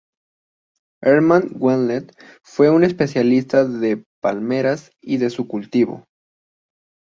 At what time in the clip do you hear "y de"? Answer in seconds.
4.99-5.29